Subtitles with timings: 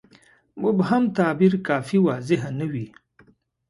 [0.61, 2.87] مبهم تعبیر کافي واضحه نه وي.